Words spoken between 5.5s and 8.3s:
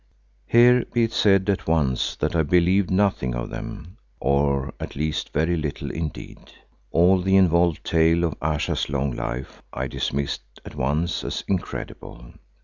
little indeed. All the involved tale